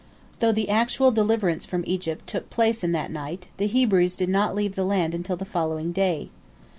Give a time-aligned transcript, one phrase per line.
[0.39, 4.55] "Though the actual deliverance from Egypt took place in that night, the Hebrews did not
[4.55, 6.31] leave the land until the following day.